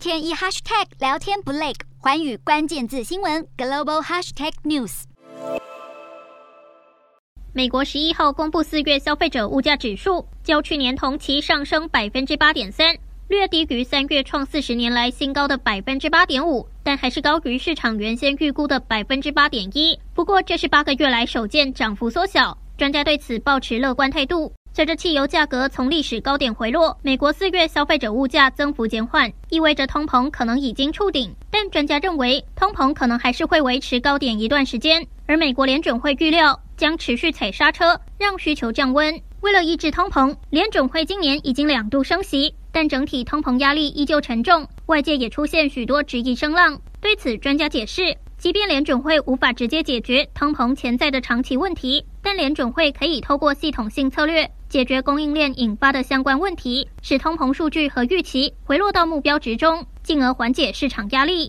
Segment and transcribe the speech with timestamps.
[0.00, 5.02] 天一 hashtag 聊天不累，寰宇关键字新闻 global hashtag news。
[7.52, 12.96] 美国十一号公布四月消费者物价指数，较去年同期上升百分之八点三，
[13.28, 20.00] 略低于三月创四十年来新高的百分之八点五，但还是高于市场原先预估的百分之八点一。
[20.14, 24.50] 不过，这是八个月来首见涨幅缩小，专家对此抱持乐观态度。
[24.80, 31.36] 随着汽油价格从历史高点回落，美国四月消费者物价增幅减缓，意味着通膨可能已经触顶。
[31.50, 39.20] 但专家认为，通膨可能还是会维持高点一段时间，而美国联准会预料将持续踩刹车，让需求降温。
[39.42, 46.80] 为了抑制通膨，联准会今年已经两度升息，但整体通膨压力依旧沉重，外界也出现许多质疑声浪。
[47.02, 48.16] 对此，专家解释。
[48.40, 61.48] 即便联准会无法直接解决通膨潜在的长期问题，但联准会可以透过系统性策略解决供应链引发的相关问题，使通膨数据和预期回落到目标值中，进而缓解市场压力。